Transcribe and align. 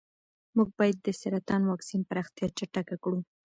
موږ 0.55 0.69
باید 0.79 0.97
د 1.01 1.07
سرطان 1.21 1.61
واکسین 1.71 2.01
پراختیا 2.09 2.47
چټکه 2.57 2.95
کړو. 3.03 3.19